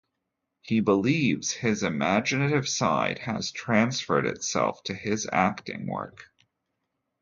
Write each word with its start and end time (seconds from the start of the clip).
He 0.63 0.79
believes 0.79 1.51
his 1.51 1.83
imaginative 1.83 2.67
side 2.67 3.19
has 3.19 3.51
transferred 3.51 4.25
itself 4.25 4.81
to 4.85 4.95
his 4.95 5.29
acting 5.31 5.85
work. 5.85 6.23